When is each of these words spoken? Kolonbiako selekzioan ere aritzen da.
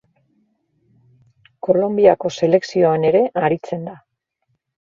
Kolonbiako 1.67 2.33
selekzioan 2.41 3.07
ere 3.11 3.25
aritzen 3.45 3.89
da. 3.93 3.99